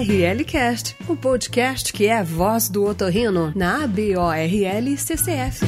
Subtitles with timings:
[0.00, 5.66] ABORL Cast, o podcast que é a voz do otorrino na ABORL CCF.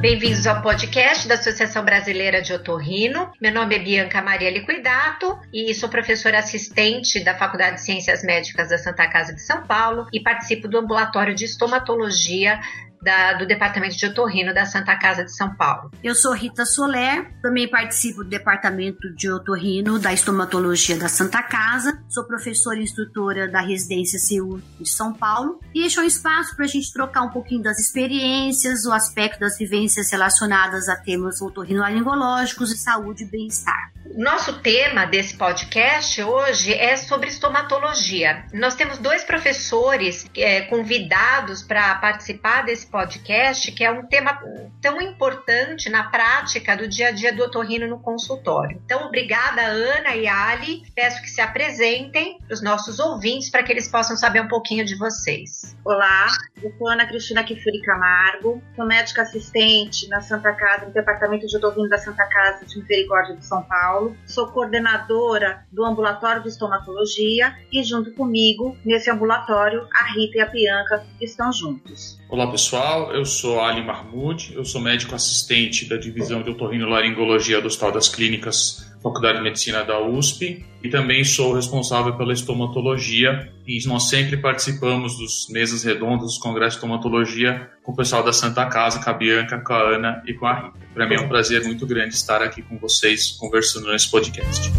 [0.00, 3.32] Bem-vindos ao podcast da Associação Brasileira de Otorrino.
[3.40, 8.68] Meu nome é Bianca Maria Liquidato e sou professora assistente da Faculdade de Ciências Médicas
[8.68, 12.60] da Santa Casa de São Paulo e participo do ambulatório de estomatologia
[13.04, 15.90] da, do Departamento de Otorrino da Santa Casa de São Paulo.
[16.02, 22.02] Eu sou Rita Soler, também participo do Departamento de Otorrino da Estomatologia da Santa Casa,
[22.08, 26.56] sou professora e instrutora da Residência CEU de São Paulo e este é um espaço
[26.56, 31.42] para a gente trocar um pouquinho das experiências, o aspecto das vivências relacionadas a temas
[31.42, 33.83] otorrinolaringológicos e saúde e bem-estar.
[34.12, 38.44] Nosso tema desse podcast hoje é sobre estomatologia.
[38.52, 44.38] Nós temos dois professores é, convidados para participar desse podcast, que é um tema
[44.80, 48.80] tão importante na prática do dia a dia do otorrino no consultório.
[48.84, 50.82] Então, obrigada, Ana e Ali.
[50.94, 54.84] Peço que se apresentem para os nossos ouvintes para que eles possam saber um pouquinho
[54.84, 55.74] de vocês.
[55.84, 56.26] Olá,
[56.62, 61.56] eu sou Ana Cristina Kifuri Camargo, sou médica assistente na Santa Casa, no Departamento de
[61.56, 63.93] Otorrino da Santa Casa de Misericórdia de São Paulo.
[64.26, 70.46] Sou coordenadora do ambulatório de estomatologia e junto comigo, nesse ambulatório, a Rita e a
[70.46, 72.18] Bianca estão juntos.
[72.28, 77.68] Olá pessoal, eu sou Ali Mahmoud, eu sou médico assistente da divisão de otorrinolaringologia do
[77.68, 83.78] Hospital das Clínicas, Faculdade de Medicina da USP e também sou responsável pela estomatologia e
[83.86, 88.64] nós sempre participamos dos mesas redondas, dos congressos de estomatologia com o pessoal da Santa
[88.64, 90.78] Casa, com a Bianca, com a Ana e com a Rita.
[90.94, 94.72] Para mim é um prazer muito grande estar aqui com vocês conversando nesse podcast.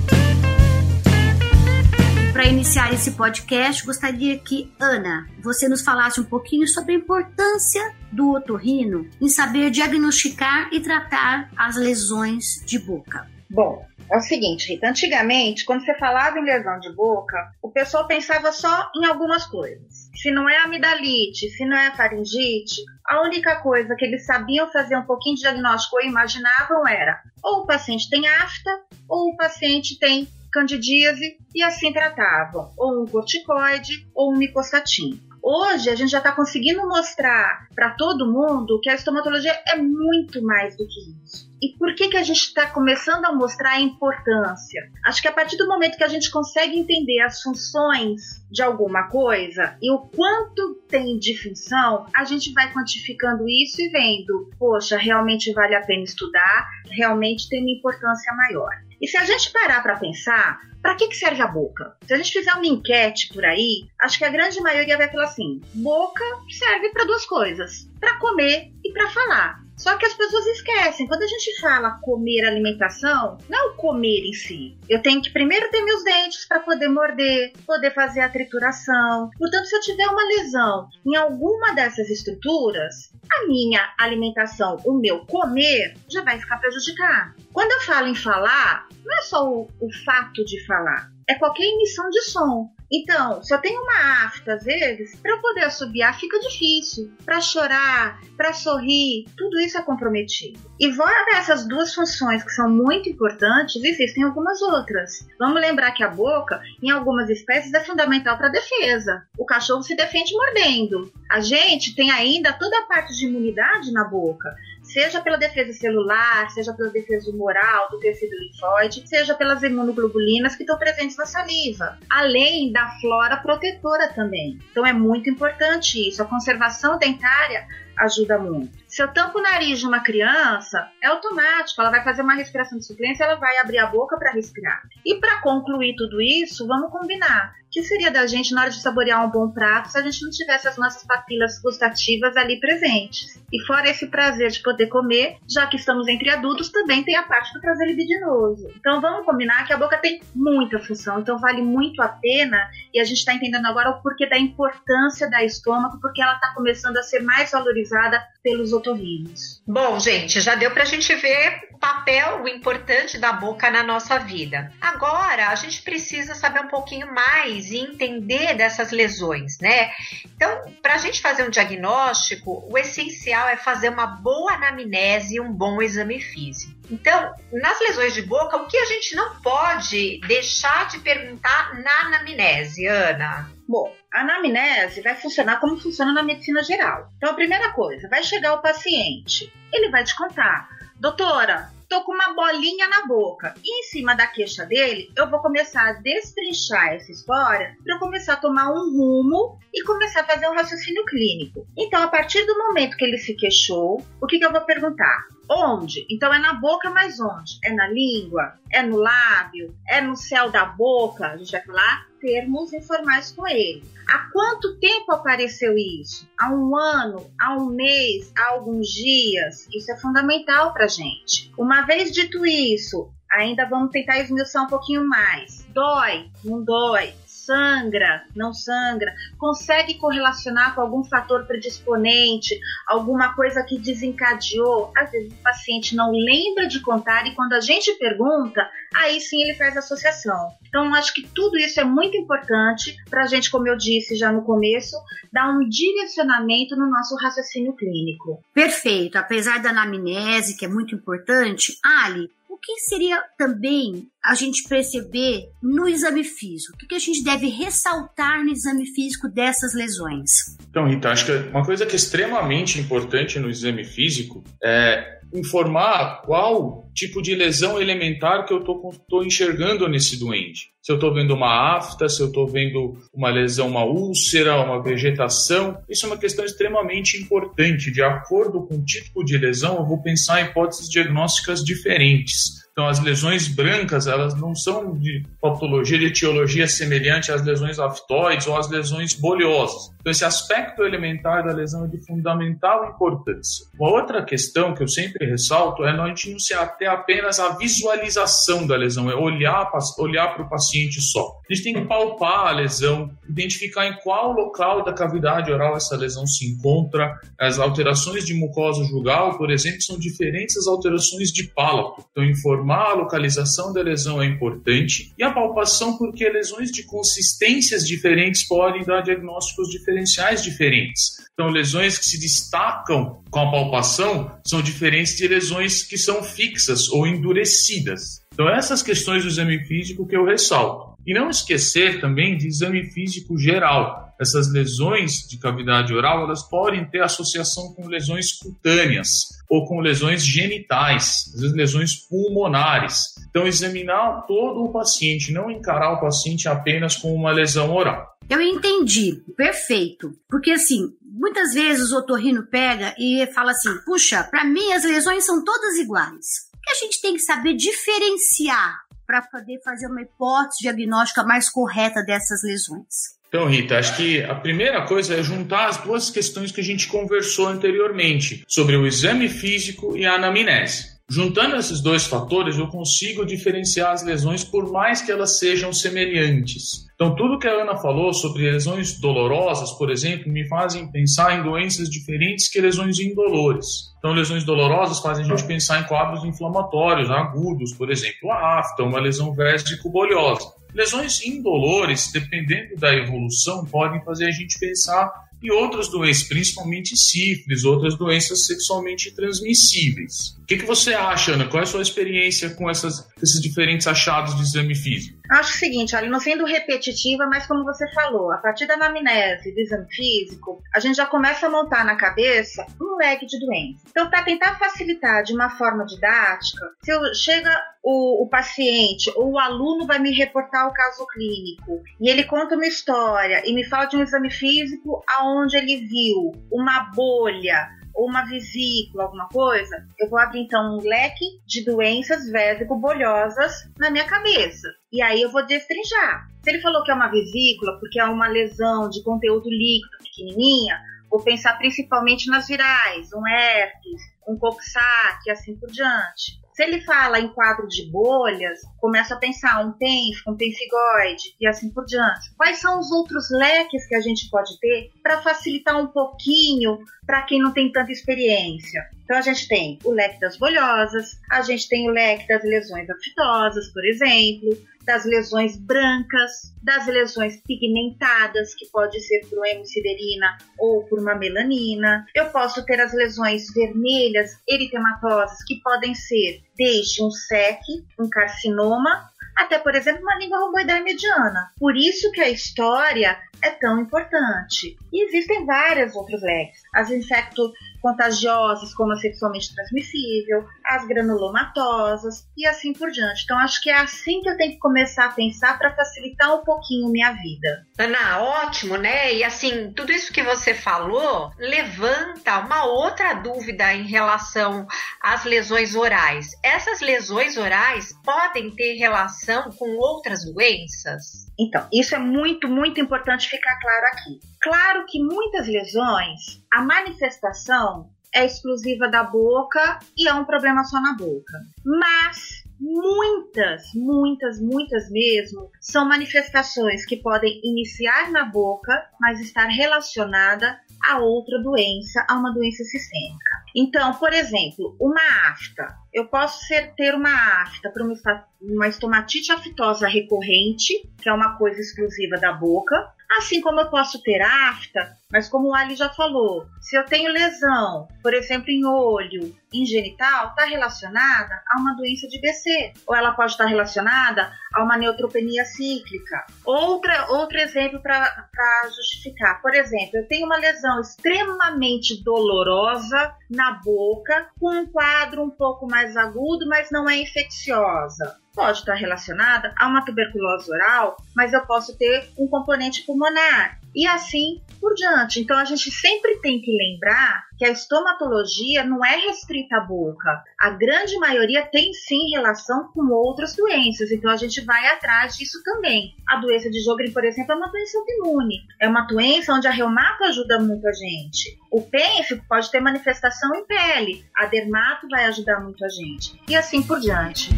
[2.33, 7.93] Para iniciar esse podcast, gostaria que, Ana, você nos falasse um pouquinho sobre a importância
[8.11, 13.27] do otorrino em saber diagnosticar e tratar as lesões de boca.
[13.49, 18.07] Bom, é o seguinte, Rita, antigamente, quando você falava em lesão de boca, o pessoal
[18.07, 20.09] pensava só em algumas coisas.
[20.15, 24.95] Se não é amidalite, se não é faringite, a única coisa que eles sabiam fazer
[24.95, 28.69] um pouquinho de diagnóstico ou imaginavam era ou o paciente tem afta
[29.07, 35.21] ou o paciente tem candidíase e assim tratavam, ou um corticoide ou um micostatin.
[35.47, 40.41] Hoje a gente já está conseguindo mostrar para todo mundo que a estomatologia é muito
[40.41, 41.47] mais do que isso.
[41.61, 44.89] E por que, que a gente está começando a mostrar a importância?
[45.05, 49.03] Acho que a partir do momento que a gente consegue entender as funções de alguma
[49.03, 54.97] coisa e o quanto tem de função, a gente vai quantificando isso e vendo, poxa,
[54.97, 58.71] realmente vale a pena estudar, realmente tem uma importância maior.
[58.99, 61.97] E se a gente parar para pensar, para que, que serve a boca?
[62.05, 65.23] Se a gente fizer uma enquete por aí, acho que a grande maioria vai falar
[65.23, 69.64] assim: boca serve para duas coisas, para comer e para falar.
[69.77, 74.25] Só que as pessoas esquecem, quando a gente fala comer alimentação, não é o comer
[74.25, 74.77] em si.
[74.89, 79.29] Eu tenho que primeiro ter meus dentes para poder morder, poder fazer a trituração.
[79.37, 85.25] Portanto, se eu tiver uma lesão em alguma dessas estruturas, a minha alimentação, o meu
[85.25, 87.33] comer, já vai ficar prejudicado.
[87.51, 91.65] Quando eu falo em falar, não é só o, o fato de falar, é qualquer
[91.65, 92.69] emissão de som.
[92.91, 97.11] Então, eu tenho uma afta, às vezes, para poder assobiar fica difícil.
[97.25, 100.59] Para chorar, para sorrir, tudo isso é comprometido.
[100.79, 105.27] E fora essas duas funções que são muito importantes, existem algumas outras.
[105.39, 109.25] Vamos lembrar que a boca, em algumas espécies, é fundamental para defesa.
[109.37, 111.11] O cachorro se defende mordendo.
[111.31, 114.55] A gente tem ainda toda a parte de imunidade na boca
[114.95, 120.63] seja pela defesa celular, seja pela defesa humoral, do tecido linfóide, seja pelas imunoglobulinas que
[120.63, 124.57] estão presentes na saliva, além da flora protetora também.
[124.71, 126.23] Então é muito importante isso.
[126.23, 127.67] A conservação dentária
[127.99, 128.71] ajuda muito.
[128.95, 132.77] Se eu tampo o nariz de uma criança, é automático, ela vai fazer uma respiração
[132.77, 134.83] de suplência, ela vai abrir a boca para respirar.
[135.05, 137.53] E para concluir tudo isso, vamos combinar.
[137.65, 140.23] O que seria da gente na hora de saborear um bom prato se a gente
[140.23, 143.43] não tivesse as nossas papilas gustativas ali presentes?
[143.51, 147.23] E fora esse prazer de poder comer, já que estamos entre adultos, também tem a
[147.23, 148.71] parte do prazer libidinoso.
[148.77, 152.99] Então vamos combinar que a boca tem muita função, então vale muito a pena e
[153.01, 156.95] a gente está entendendo agora o porquê da importância da estômago, porque ela está começando
[156.95, 159.61] a ser mais valorizada pelos otorrinos.
[159.67, 163.83] Bom, gente, já deu para a gente ver o papel, o importante da boca na
[163.83, 164.71] nossa vida.
[164.79, 169.91] Agora, a gente precisa saber um pouquinho mais e entender dessas lesões, né?
[170.35, 175.41] Então, para a gente fazer um diagnóstico, o essencial é fazer uma boa anamnese e
[175.41, 176.75] um bom exame físico.
[176.89, 182.07] Então, nas lesões de boca, o que a gente não pode deixar de perguntar na
[182.07, 183.49] anamnese, Ana?
[183.67, 187.09] Bom, a anamnese vai funcionar como funciona na medicina geral.
[187.17, 192.13] Então, a primeira coisa, vai chegar o paciente, ele vai te contar doutora, tô com
[192.13, 193.53] uma bolinha na boca.
[193.63, 197.99] E em cima da queixa dele, eu vou começar a destrinchar essa história para eu
[197.99, 201.67] começar a tomar um rumo e começar a fazer um raciocínio clínico.
[201.77, 205.25] Então, a partir do momento que ele se queixou, o que, que eu vou perguntar?
[205.49, 206.07] Onde?
[206.09, 207.59] Então é na boca, mas onde?
[207.63, 208.53] É na língua?
[208.71, 209.75] É no lábio?
[209.87, 211.27] É no céu da boca?
[211.27, 213.83] A gente vai falar termos informais com ele.
[214.07, 216.27] Há quanto tempo apareceu isso?
[216.37, 217.29] Há um ano?
[217.39, 218.31] Há um mês?
[218.35, 219.67] Há alguns dias?
[219.71, 221.51] Isso é fundamental para gente.
[221.55, 225.65] Uma vez dito isso, ainda vamos tentar esmiuçar um pouquinho mais.
[225.69, 226.31] Dói?
[226.43, 227.13] Não dói?
[227.45, 234.91] Sangra, não sangra, consegue correlacionar com algum fator predisponente, alguma coisa que desencadeou.
[234.97, 239.41] Às vezes o paciente não lembra de contar e quando a gente pergunta, aí sim
[239.43, 240.51] ele faz associação.
[240.67, 244.31] Então, acho que tudo isso é muito importante para a gente, como eu disse já
[244.31, 244.97] no começo,
[245.31, 248.43] dar um direcionamento no nosso raciocínio clínico.
[248.53, 249.17] Perfeito.
[249.17, 255.49] Apesar da anamnese, que é muito importante, Ali, o que seria também a gente perceber
[255.61, 256.73] no exame físico?
[256.73, 260.29] O que a gente deve ressaltar no exame físico dessas lesões?
[260.69, 266.21] Então, Rita, acho que uma coisa que é extremamente importante no exame físico é informar
[266.23, 270.69] qual tipo de lesão elementar que eu estou enxergando nesse doente.
[270.81, 274.81] Se eu estou vendo uma afta, se eu estou vendo uma lesão, uma úlcera, uma
[274.81, 277.91] vegetação, isso é uma questão extremamente importante.
[277.91, 282.64] De acordo com o tipo de lesão, eu vou pensar em hipóteses diagnósticas diferentes.
[282.75, 288.47] Então, as lesões brancas, elas não são de patologia, de etiologia semelhante às lesões aftoides
[288.47, 289.95] ou às lesões bolhosas.
[290.01, 293.65] Então, esse aspecto elementar da lesão é de fundamental importância.
[293.79, 297.55] Uma outra questão que eu sempre ressalto é a gente não se ater apenas à
[297.55, 301.39] visualização da lesão, é olhar, olhar para o paciente só.
[301.49, 305.95] A gente tem que palpar a lesão, identificar em qual local da cavidade oral essa
[305.95, 307.17] lesão se encontra.
[307.39, 312.03] As alterações de mucosa jugal, por exemplo, são diferentes das alterações de palato.
[312.11, 317.87] Então, informar a localização da lesão é importante e a palpação, porque lesões de consistências
[317.87, 321.17] diferentes podem dar diagnósticos diferenciais diferentes.
[321.33, 326.87] Então, lesões que se destacam com a palpação são diferentes de lesões que são fixas
[326.89, 328.21] ou endurecidas.
[328.33, 330.95] Então, essas questões do exame físico que eu ressalto.
[331.05, 334.04] E não esquecer também de exame físico geral.
[334.19, 339.09] Essas lesões de cavidade oral, elas podem ter associação com lesões cutâneas
[339.49, 343.13] ou com lesões genitais, às vezes lesões pulmonares.
[343.29, 348.15] Então, examinar todo o paciente, não encarar o paciente apenas com uma lesão oral.
[348.29, 350.17] Eu entendi, perfeito.
[350.27, 355.25] Porque assim, muitas vezes o otorrino pega e fala assim: puxa, para mim as lesões
[355.25, 356.49] são todas iguais.
[356.63, 362.01] Que a gente tem que saber diferenciar para poder fazer uma hipótese diagnóstica mais correta
[362.01, 363.14] dessas lesões?
[363.27, 366.87] Então, Rita, acho que a primeira coisa é juntar as duas questões que a gente
[366.87, 370.95] conversou anteriormente sobre o exame físico e a anamnese.
[371.07, 376.85] Juntando esses dois fatores, eu consigo diferenciar as lesões por mais que elas sejam semelhantes.
[376.95, 381.43] Então, tudo que a Ana falou sobre lesões dolorosas, por exemplo, me fazem pensar em
[381.43, 383.93] doenças diferentes que lesões indolores.
[383.99, 388.81] Então, lesões dolorosas fazem a gente pensar em quadros inflamatórios agudos, por exemplo, a afta,
[388.81, 390.54] uma lesão vésico-bolhosa.
[390.75, 395.09] Lesões indolores, dependendo da evolução, podem fazer a gente pensar
[395.41, 400.35] em outras doenças, principalmente sífilis, outras doenças sexualmente transmissíveis.
[400.45, 401.47] O que, que você acha, Ana?
[401.47, 405.19] Qual é a sua experiência com essas, esses diferentes achados de exame físico?
[405.31, 409.51] Acho o seguinte, olha, não sendo repetitiva, mas como você falou, a partir da anamnese
[409.51, 413.81] do exame físico, a gente já começa a montar na cabeça um leque de doenças.
[413.89, 417.49] Então, para tentar facilitar de uma forma didática, se eu, chega
[417.83, 422.55] o, o, paciente ou o aluno vai me reportar o caso clínico e ele conta
[422.55, 428.07] uma história e me fala de um exame físico aonde ele viu uma bolha ou
[428.09, 434.05] uma vesícula, alguma coisa, eu vou abrir então um leque de doenças vésico-bolhosas na minha
[434.05, 434.67] cabeça.
[434.91, 436.27] E aí eu vou destrinchar.
[436.43, 440.79] Se ele falou que é uma vesícula, porque é uma lesão de conteúdo líquido pequenininha,
[441.09, 446.39] vou pensar principalmente nas virais, um herpes, um coxsackie, assim por diante.
[446.55, 451.45] Se ele fala em quadro de bolhas, começa a pensar um PENF, um penfigoide e
[451.45, 452.33] assim por diante.
[452.37, 457.23] Quais são os outros leques que a gente pode ter para facilitar um pouquinho para
[457.23, 458.89] quem não tem tanta experiência?
[459.03, 462.89] Então a gente tem o leque das bolhosas, a gente tem o leque das lesões
[462.89, 470.83] afitosas, por exemplo, das lesões brancas, das lesões pigmentadas, que pode ser por hemosiderina ou
[470.85, 472.05] por uma melanina.
[472.15, 477.59] Eu posso ter as lesões vermelhas, eritematosas, que podem ser desde um SEC,
[477.99, 481.51] um carcinoma, até, por exemplo, uma língua romboidal mediana.
[481.59, 484.77] Por isso que a história é tão importante.
[484.93, 486.61] E existem várias outras leques.
[486.73, 487.51] As infecto
[487.85, 493.21] contagiosas, como a sexualmente transmissível, as granulomatosas e assim por diante.
[493.23, 496.43] Então, acho que é assim que eu tenho que começar a pensar para facilitar um
[496.43, 497.67] pouquinho minha vida.
[497.77, 499.13] Ana, ótimo, né?
[499.13, 504.65] E assim, tudo isso que você falou levanta uma outra dúvida em relação
[504.99, 506.31] às lesões orais.
[506.41, 511.25] Essas lesões orais podem ter relação com outras doenças?
[511.37, 514.19] Então, isso é muito, muito importante ficar claro aqui.
[514.45, 520.79] Claro que muitas lesões, a manifestação é exclusiva da boca e é um problema só
[520.79, 521.33] na boca.
[521.65, 530.59] Mas muitas, muitas, muitas mesmo, são manifestações que podem iniciar na boca, mas estar relacionada
[530.91, 533.31] a outra doença, a uma doença sistêmica.
[533.55, 535.75] Então, por exemplo, uma afta.
[535.91, 537.95] Eu posso ser, ter uma afta para uma,
[538.39, 542.75] uma estomatite aftosa recorrente, que é uma coisa exclusiva da boca,
[543.17, 547.11] Assim como eu posso ter afta, mas como o Ali já falou, se eu tenho
[547.11, 552.93] lesão, por exemplo, em olho, em genital, está relacionada a uma doença de BC, ou
[552.93, 556.25] ela pode estar relacionada a uma neutropenia cíclica.
[556.43, 564.29] Outra, outro exemplo para justificar, por exemplo, eu tenho uma lesão extremamente dolorosa na boca,
[564.37, 569.67] com um quadro um pouco mais agudo, mas não é infecciosa pode estar relacionada a
[569.67, 573.59] uma tuberculose oral, mas eu posso ter um componente pulmonar.
[573.73, 575.19] E assim por diante.
[575.19, 580.23] Então a gente sempre tem que lembrar que a estomatologia não é restrita à boca.
[580.39, 585.41] A grande maioria tem sim relação com outras doenças, então a gente vai atrás disso
[585.43, 585.93] também.
[586.07, 588.37] A doença de Jogren, por exemplo, é uma doença autoimune.
[588.61, 591.37] É uma doença onde a reumato ajuda muito a gente.
[591.51, 594.05] O pênfico pode ter manifestação em pele.
[594.15, 596.19] A dermato vai ajudar muito a gente.
[596.29, 597.29] E assim por diante.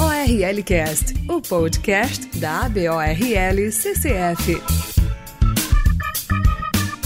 [0.00, 4.89] ORLcast, o podcast da ABORL CCF.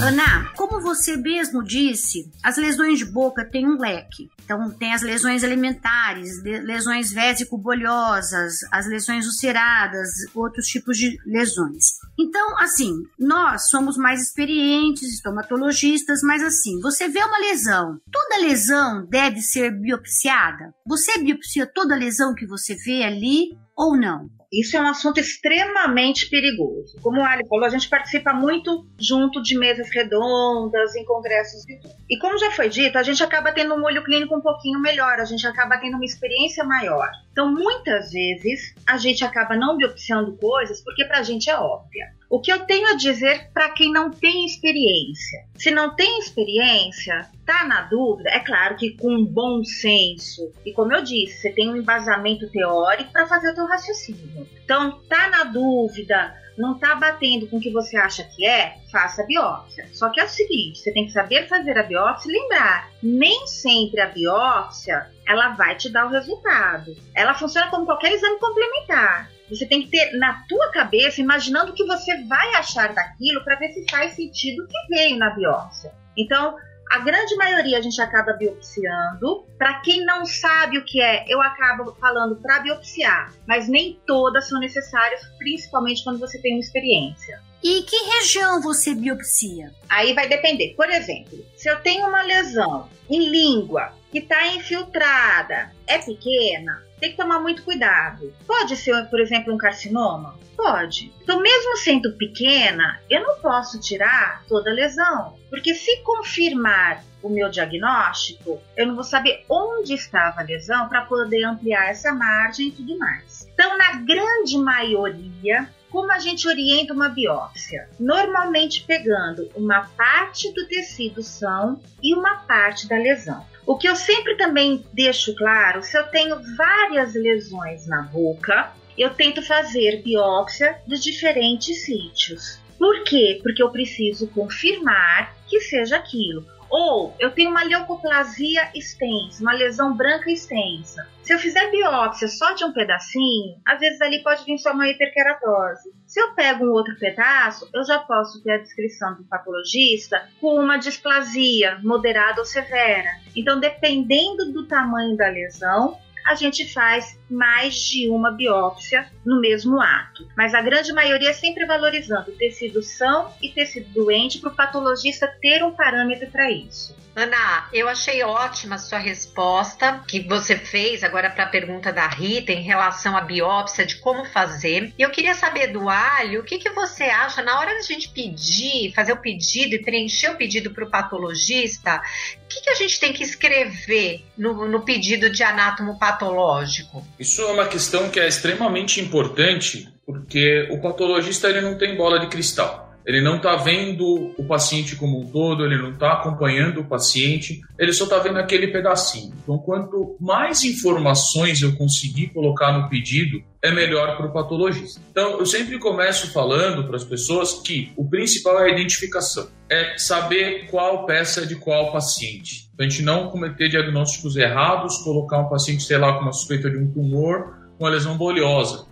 [0.06, 4.28] Ana, como você mesmo disse, as lesões de boca têm um leque.
[4.44, 11.94] Então, tem as lesões alimentares, lesões vésico-bolhosas, as lesões ulceradas, outros tipos de lesões.
[12.18, 19.06] Então, assim, nós somos mais experientes, estomatologistas, mas assim, você vê uma lesão, toda lesão
[19.06, 20.74] deve ser biopsiada?
[20.86, 24.28] Você biopsia toda lesão que você vê ali ou não?
[24.54, 26.96] Isso é um assunto extremamente perigoso.
[27.02, 31.80] Como o Ali falou, a gente participa muito junto de mesas redondas, em congressos e
[31.80, 31.94] tudo.
[32.08, 35.18] E como já foi dito, a gente acaba tendo um olho clínico um pouquinho melhor,
[35.18, 37.10] a gente acaba tendo uma experiência maior.
[37.32, 42.12] Então, muitas vezes, a gente acaba não biopsiando coisas porque para a gente é óbvia.
[42.34, 45.44] O que eu tenho a dizer para quem não tem experiência?
[45.54, 50.50] Se não tem experiência, tá na dúvida, é claro que com bom senso.
[50.66, 54.48] E como eu disse, você tem um embasamento teórico para fazer o teu raciocínio.
[54.64, 59.22] Então, tá na dúvida, não tá batendo com o que você acha que é, faça
[59.22, 59.88] a biópsia.
[59.92, 63.46] Só que é o seguinte, você tem que saber fazer a biópsia e lembrar, nem
[63.46, 66.96] sempre a biópsia ela vai te dar o resultado.
[67.14, 69.30] Ela funciona como qualquer exame complementar.
[69.48, 73.56] Você tem que ter na tua cabeça, imaginando o que você vai achar daquilo para
[73.56, 75.92] ver se faz sentido o que veio na biópsia.
[76.16, 76.56] Então,
[76.90, 79.44] a grande maioria a gente acaba biopsiando.
[79.58, 84.48] Para quem não sabe o que é, eu acabo falando para biopsiar, mas nem todas
[84.48, 87.40] são necessárias, principalmente quando você tem uma experiência.
[87.62, 89.72] E que região você biopsia?
[89.88, 90.74] Aí vai depender.
[90.76, 97.10] Por exemplo, se eu tenho uma lesão em língua que está infiltrada, é pequena, tem
[97.10, 98.32] que tomar muito cuidado.
[98.46, 100.38] Pode ser, por exemplo, um carcinoma?
[100.56, 101.12] Pode.
[101.22, 107.28] Então, mesmo sendo pequena, eu não posso tirar toda a lesão, porque se confirmar o
[107.28, 112.68] meu diagnóstico, eu não vou saber onde estava a lesão para poder ampliar essa margem
[112.68, 113.50] e tudo mais.
[113.52, 117.88] Então, na grande maioria, como a gente orienta uma biópsia?
[118.00, 123.44] Normalmente pegando uma parte do tecido são e uma parte da lesão.
[123.66, 129.10] O que eu sempre também deixo claro, se eu tenho várias lesões na boca, eu
[129.10, 132.58] tento fazer biópsia de diferentes sítios.
[132.78, 133.40] Por quê?
[133.42, 136.46] Porque eu preciso confirmar que seja aquilo.
[136.76, 141.06] Ou eu tenho uma leucoplasia extensa, uma lesão branca extensa.
[141.22, 144.88] Se eu fizer biópsia só de um pedacinho, às vezes ali pode vir só uma
[144.88, 145.94] hiperkeratose.
[146.04, 150.58] Se eu pego um outro pedaço, eu já posso ter a descrição do patologista com
[150.58, 153.08] uma displasia moderada ou severa.
[153.36, 159.80] Então, dependendo do tamanho da lesão, a gente faz mais de uma biópsia no mesmo
[159.80, 160.26] ato.
[160.36, 165.26] Mas a grande maioria é sempre valorizando tecido são e tecido doente para o patologista
[165.40, 166.94] ter um parâmetro para isso.
[167.16, 172.08] Ana, eu achei ótima a sua resposta que você fez agora para a pergunta da
[172.08, 174.92] Rita em relação à biópsia, de como fazer.
[174.98, 178.08] E eu queria saber do Alho, o que, que você acha na hora da gente
[178.08, 182.02] pedir, fazer o pedido e preencher o pedido para o patologista,
[182.44, 187.06] o que, que a gente tem que escrever no, no pedido de anátomo patológico?
[187.18, 192.18] Isso é uma questão que é extremamente importante, porque o patologista ele não tem bola
[192.18, 192.83] de cristal.
[193.06, 197.60] Ele não está vendo o paciente como um todo, ele não está acompanhando o paciente,
[197.78, 199.34] ele só está vendo aquele pedacinho.
[199.42, 205.00] Então, quanto mais informações eu conseguir colocar no pedido, é melhor para o patologista.
[205.10, 209.98] Então, eu sempre começo falando para as pessoas que o principal é a identificação, é
[209.98, 212.70] saber qual peça é de qual paciente.
[212.74, 216.70] Para a gente não cometer diagnósticos errados, colocar um paciente, sei lá, com uma suspeita
[216.70, 218.86] de um tumor, uma lesão bolhosa,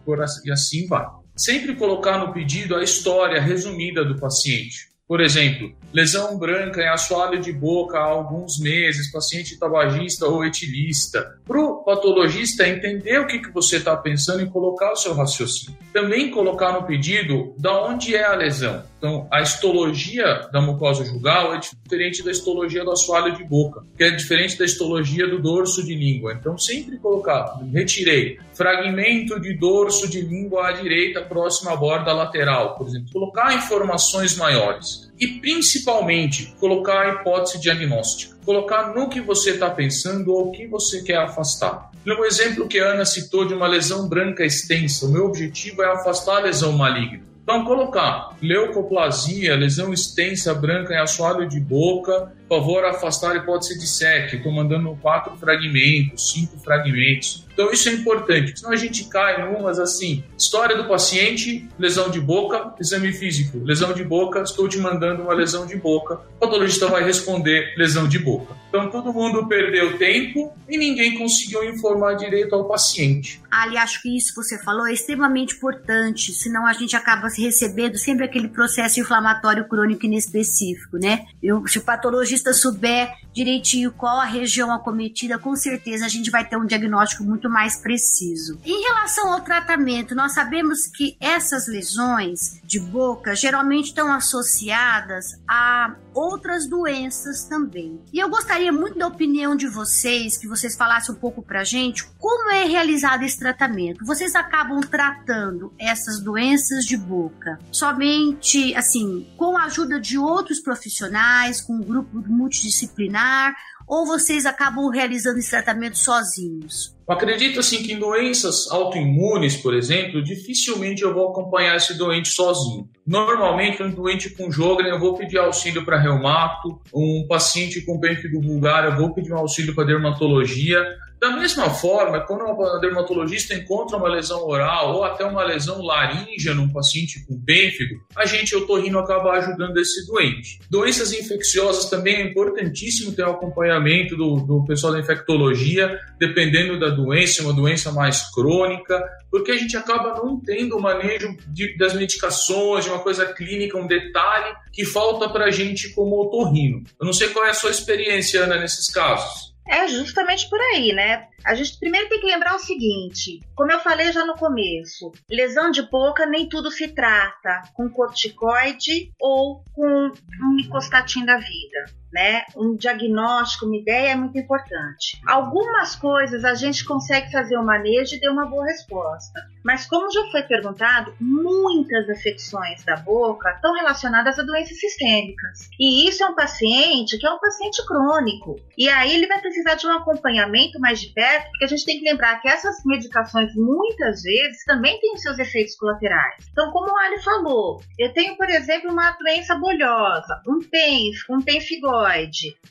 [0.44, 4.92] e assim vai sempre colocar no pedido a história resumida do paciente.
[5.06, 11.38] Por exemplo, lesão branca em assoalho de boca há alguns meses, paciente tabagista ou etilista.
[11.44, 15.76] Para o patologista entender o que, que você está pensando e colocar o seu raciocínio.
[15.92, 18.84] Também colocar no pedido da onde é a lesão.
[19.02, 24.04] Então, a histologia da mucosa jugal é diferente da histologia do assoalho de boca, que
[24.04, 26.34] é diferente da histologia do dorso de língua.
[26.34, 32.76] Então, sempre colocar, retirei fragmento de dorso de língua à direita, próximo à borda lateral,
[32.76, 33.08] por exemplo.
[33.12, 35.10] Colocar informações maiores.
[35.18, 38.36] E, principalmente, colocar a hipótese diagnóstica.
[38.44, 41.90] Colocar no que você está pensando ou o que você quer afastar.
[42.06, 45.06] Um exemplo que a Ana citou de uma lesão branca extensa.
[45.06, 47.31] O meu objetivo é afastar a lesão maligna.
[47.42, 53.86] Então, colocar leucoplasia, lesão extensa branca em assoalho de boca, favor afastar a hipótese de
[53.86, 54.34] SEC.
[54.34, 57.46] Estou mandando quatro fragmentos, cinco fragmentos.
[57.52, 62.10] Então isso é importante, senão a gente cai em umas assim, história do paciente, lesão
[62.10, 66.40] de boca, exame físico, lesão de boca, estou te mandando uma lesão de boca, o
[66.40, 68.56] patologista vai responder lesão de boca.
[68.70, 73.42] Então todo mundo perdeu tempo e ninguém conseguiu informar direito ao paciente.
[73.50, 77.98] Ali, acho que isso que você falou é extremamente importante, senão a gente acaba recebendo
[77.98, 81.26] sempre aquele processo inflamatório crônico inespecífico, né?
[81.42, 86.46] Eu, se o patologista souber direitinho qual a região acometida, com certeza a gente vai
[86.46, 88.58] ter um diagnóstico muito mais preciso.
[88.64, 95.94] Em relação ao tratamento, nós sabemos que essas lesões de boca geralmente estão associadas a
[96.14, 98.00] outras doenças também.
[98.12, 102.04] E eu gostaria muito da opinião de vocês, que vocês falassem um pouco pra gente
[102.18, 104.04] como é realizado esse tratamento.
[104.04, 111.60] Vocês acabam tratando essas doenças de boca somente assim, com a ajuda de outros profissionais,
[111.60, 113.54] com um grupo multidisciplinar,
[113.86, 116.94] ou vocês acabam realizando esse tratamento sozinhos?
[117.06, 122.88] Acredito assim que em doenças autoimunes, por exemplo, dificilmente eu vou acompanhar esse doente sozinho.
[123.06, 128.40] Normalmente, um doente com Jogren, eu vou pedir auxílio para reumato, um paciente com pênfigo
[128.40, 130.82] vulgar, eu vou pedir um auxílio para dermatologia.
[131.22, 136.52] Da mesma forma, quando um dermatologista encontra uma lesão oral ou até uma lesão laríngea
[136.52, 140.58] num paciente com pênfigo, a gente, otorrino, acaba ajudando esse doente.
[140.68, 146.88] Doenças infecciosas também é importantíssimo ter o acompanhamento do, do pessoal da infectologia, dependendo da
[146.88, 151.94] doença, uma doença mais crônica, porque a gente acaba não tendo o manejo de, das
[151.94, 156.82] medicações, de uma coisa clínica, um detalhe que falta para a gente como otorrino.
[156.98, 159.51] Eu não sei qual é a sua experiência, Ana, nesses casos.
[159.66, 161.28] É justamente por aí, né?
[161.44, 165.70] A gente primeiro tem que lembrar o seguinte: como eu falei já no começo, lesão
[165.70, 172.42] de boca nem tudo se trata com corticoide ou com um micostatin da vida né?
[172.56, 175.20] Um diagnóstico, uma ideia é muito importante.
[175.26, 179.40] Algumas coisas a gente consegue fazer o manejo e ter uma boa resposta.
[179.64, 185.70] Mas como já foi perguntado, muitas afecções da boca estão relacionadas a doenças sistêmicas.
[185.78, 188.56] E isso é um paciente que é um paciente crônico.
[188.76, 191.98] E aí ele vai precisar de um acompanhamento mais de perto, porque a gente tem
[191.98, 196.44] que lembrar que essas medicações muitas vezes também têm seus efeitos colaterais.
[196.50, 201.40] Então, como o Ali falou, eu tenho, por exemplo, uma doença bolhosa, um PENF, um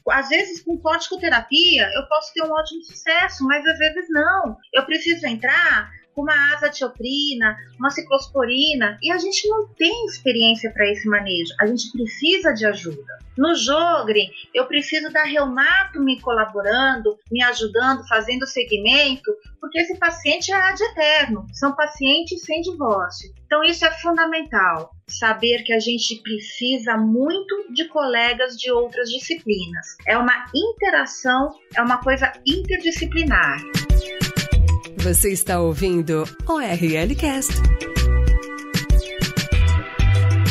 [0.10, 4.58] às vezes, com corticoterapia, eu posso ter um ótimo sucesso, mas às vezes não.
[4.74, 11.08] Eu preciso entrar uma azatioprina, uma ciclosporina, e a gente não tem experiência para esse
[11.08, 11.54] manejo.
[11.60, 13.19] A gente precisa de ajuda.
[13.38, 20.52] No Jogren, eu preciso da reumato me colaborando, me ajudando, fazendo segmento, porque esse paciente
[20.52, 23.32] é ad eterno, são pacientes sem divórcio.
[23.45, 29.95] Então isso é fundamental, saber que a gente precisa muito de colegas de outras disciplinas.
[30.08, 33.58] É uma interação, é uma coisa interdisciplinar.
[35.04, 37.52] Você está ouvindo o RL Cast.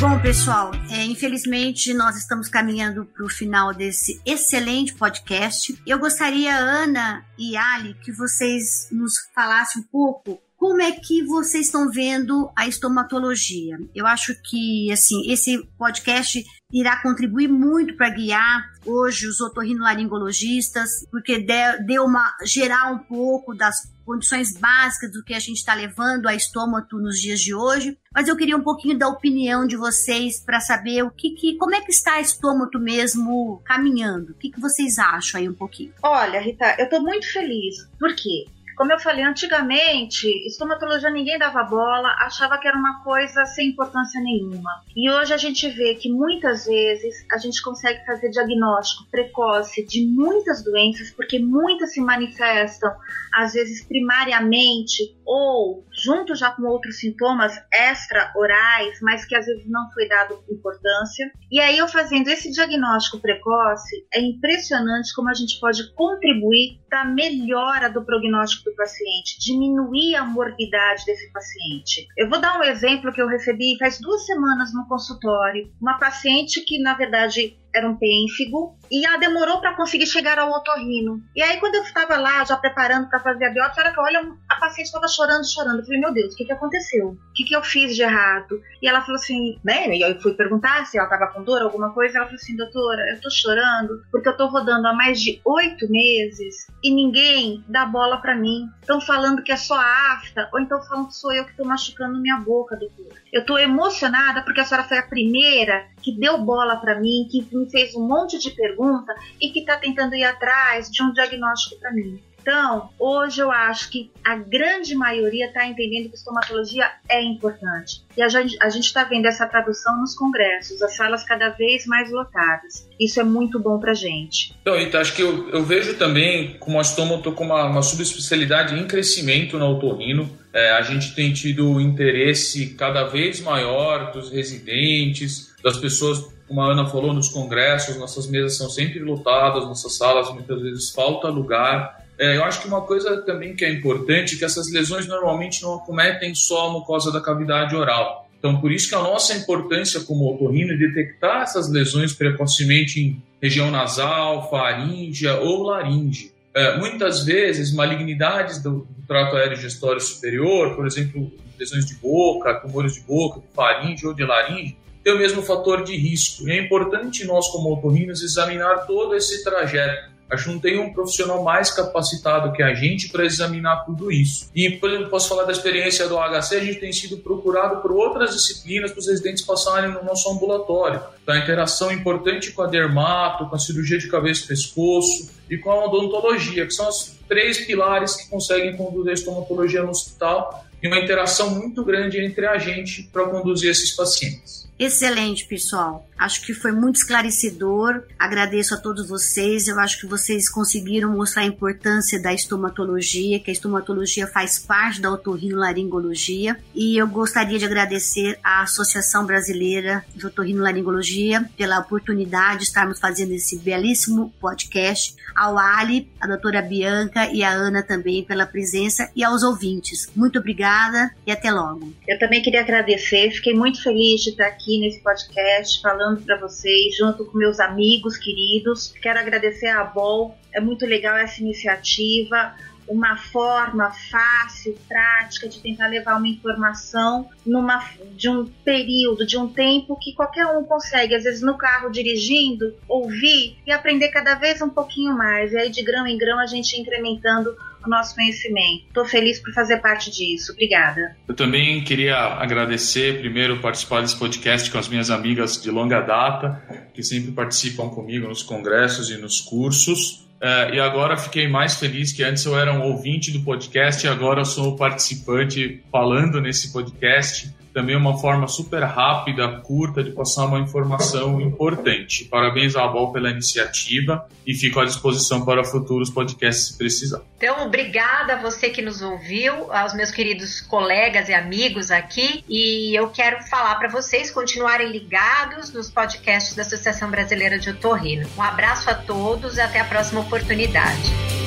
[0.01, 5.81] Bom, pessoal, é, infelizmente nós estamos caminhando para o final desse excelente podcast.
[5.87, 11.67] Eu gostaria, Ana e Ali, que vocês nos falassem um pouco como é que vocês
[11.67, 13.79] estão vendo a estomatologia?
[13.95, 21.39] Eu acho que assim esse podcast irá contribuir muito para guiar hoje os otorrinolaringologistas, porque
[21.87, 26.35] deu uma geral um pouco das condições básicas do que a gente está levando a
[26.35, 27.97] estômago nos dias de hoje.
[28.13, 31.77] Mas eu queria um pouquinho da opinião de vocês para saber o que, que, como
[31.77, 34.33] é que está a estômago mesmo caminhando.
[34.33, 35.93] O que, que vocês acham aí um pouquinho?
[36.03, 37.89] Olha, Rita, eu estou muito feliz.
[38.01, 38.47] Por quê?
[38.81, 44.19] Como eu falei, antigamente, estomatologia ninguém dava bola, achava que era uma coisa sem importância
[44.23, 44.71] nenhuma.
[44.97, 50.07] E hoje a gente vê que muitas vezes a gente consegue fazer diagnóstico precoce de
[50.07, 52.91] muitas doenças, porque muitas se manifestam,
[53.35, 59.89] às vezes primariamente ou junto já com outros sintomas extra-orais, mas que às vezes não
[59.93, 61.31] foi dado importância.
[61.49, 67.03] E aí, eu fazendo esse diagnóstico precoce, é impressionante como a gente pode contribuir para
[67.03, 72.09] a melhora do prognóstico do paciente, diminuir a morbidade desse paciente.
[72.19, 75.73] Eu vou dar um exemplo que eu recebi faz duas semanas no consultório.
[75.81, 80.51] Uma paciente que, na verdade, era um pênfigo, e ela demorou para conseguir chegar ao
[80.51, 81.23] otorrino.
[81.35, 84.33] E aí, quando eu estava lá, já preparando para fazer a biópsia, era que olha,
[84.49, 85.79] a paciente estava chorando, chorando.
[85.79, 87.09] Eu falei, meu Deus, o que, que aconteceu?
[87.09, 88.61] O que, que eu fiz de errado?
[88.83, 89.89] E ela falou assim, né?
[89.97, 92.19] E eu fui perguntar se ela estava com dor, alguma coisa.
[92.19, 95.89] Ela falou assim, doutora, eu tô chorando porque eu tô rodando há mais de oito
[95.91, 98.69] meses e ninguém dá bola para mim.
[98.81, 101.65] Estão falando que é só a afta, ou então falando que sou eu que tô
[101.65, 103.21] machucando minha boca, doutora.
[103.33, 107.47] Eu tô emocionada porque a senhora foi a primeira que deu bola para mim, que
[107.55, 108.51] me fez um monte de
[108.81, 112.19] pergunta e que está tentando ir atrás de um diagnóstico para mim.
[112.41, 118.03] Então, hoje eu acho que a grande maioria está entendendo que estomatologia é importante.
[118.17, 122.11] E a gente a está vendo essa tradução nos congressos, as salas cada vez mais
[122.11, 122.89] lotadas.
[122.99, 124.57] Isso é muito bom para gente.
[124.63, 128.75] Então, Ita, acho que eu, eu, vejo também como a estomato como uma, uma subespecialidade
[128.75, 130.27] em crescimento na otorrino.
[130.51, 136.73] É, a gente tem tido interesse cada vez maior dos residentes, das pessoas como a
[136.73, 142.05] Ana falou, nos congressos, nossas mesas são sempre lotadas, nossas salas muitas vezes falta lugar.
[142.19, 145.63] É, eu acho que uma coisa também que é importante é que essas lesões normalmente
[145.63, 148.29] não acometem só a mucosa da cavidade oral.
[148.37, 153.23] Então, por isso que a nossa importância como otorrino é detectar essas lesões precocemente em
[153.41, 156.33] região nasal, faríngea ou laringe.
[156.53, 162.55] É, muitas vezes, malignidades do, do trato aéreo gestório superior, por exemplo, lesões de boca,
[162.55, 166.49] tumores de boca, faringe ou de laringe, tem o mesmo fator de risco.
[166.49, 170.11] E é importante nós, como otorrinos, examinar todo esse trajeto.
[170.31, 174.49] Acho que não tem um profissional mais capacitado que a gente para examinar tudo isso.
[174.55, 177.91] E, por exemplo, posso falar da experiência do HC, a gente tem sido procurado por
[177.91, 181.03] outras disciplinas para os residentes passarem no nosso ambulatório.
[181.27, 185.73] Da interação importante com a dermato, com a cirurgia de cabeça e pescoço e com
[185.73, 190.87] a odontologia, que são os três pilares que conseguem conduzir a estomatologia no hospital e
[190.87, 194.70] uma interação muito grande entre a gente para conduzir esses pacientes.
[194.81, 196.09] Excelente, pessoal.
[196.21, 198.03] Acho que foi muito esclarecedor.
[198.19, 199.69] Agradeço a todos vocês.
[199.69, 205.03] Eu acho que vocês conseguiram mostrar a importância da estomatologia, que a estomatologia faz parte
[205.03, 206.59] da otorrinolaringologia.
[206.75, 213.33] E eu gostaria de agradecer à Associação Brasileira de Otorrinolaringologia pela oportunidade de estarmos fazendo
[213.33, 215.15] esse belíssimo podcast.
[215.35, 220.11] Ao Ali, a doutora Bianca e a Ana também pela presença e aos ouvintes.
[220.15, 221.95] Muito obrigada e até logo.
[222.07, 223.31] Eu também queria agradecer.
[223.31, 227.59] Fiquei muito feliz de estar aqui aqui nesse podcast falando para vocês, junto com meus
[227.59, 228.93] amigos queridos.
[229.03, 232.55] Quero agradecer a Bol, é muito legal essa iniciativa
[232.91, 237.85] uma forma fácil, prática de tentar levar uma informação numa,
[238.17, 242.75] de um período, de um tempo que qualquer um consegue, às vezes no carro dirigindo,
[242.89, 245.53] ouvir e aprender cada vez um pouquinho mais.
[245.53, 248.85] E aí de grão em grão a gente incrementando o nosso conhecimento.
[248.89, 250.53] Estou feliz por fazer parte disso.
[250.53, 251.17] Obrigada.
[251.27, 256.63] Eu também queria agradecer, primeiro, participar desse podcast com as minhas amigas de longa data,
[256.93, 260.29] que sempre participam comigo nos congressos e nos cursos.
[260.41, 264.09] Uh, e agora fiquei mais feliz que antes eu era um ouvinte do podcast e
[264.09, 270.45] agora eu sou participante falando nesse podcast também uma forma super rápida, curta de passar
[270.45, 272.27] uma informação importante.
[272.27, 277.23] Parabéns à Abol pela iniciativa e fico à disposição para futuros podcasts se precisar.
[277.39, 282.95] Então, obrigada a você que nos ouviu, aos meus queridos colegas e amigos aqui, e
[282.95, 288.29] eu quero falar para vocês continuarem ligados nos podcasts da Associação Brasileira de Otorrino.
[288.37, 291.40] Um abraço a todos e até a próxima oportunidade.